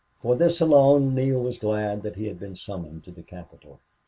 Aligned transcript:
For 0.17 0.35
this 0.35 0.59
alone 0.59 1.13
Neale 1.13 1.39
was 1.43 1.59
glad 1.59 2.01
that 2.01 2.15
he 2.15 2.25
had 2.25 2.39
been 2.39 2.55
summoned 2.55 3.03
to 3.03 3.11
the 3.11 3.21
capital. 3.21 3.79